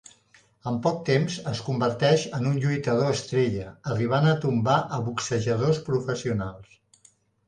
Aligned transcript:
En 0.69 0.77
poc 0.85 0.95
temps, 1.07 1.33
es 1.49 1.59
converteix 1.65 2.23
en 2.37 2.47
un 2.51 2.55
lluitador 2.63 3.11
estrella, 3.17 3.67
arribant 3.95 4.25
a 4.31 4.31
tombar 4.47 4.79
a 4.97 4.99
boxejadors 5.11 5.83
professionals. 5.91 6.73